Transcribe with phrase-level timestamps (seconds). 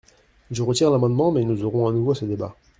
[0.49, 2.55] Je retire l’amendement, mais nous aurons à nouveau ce débat.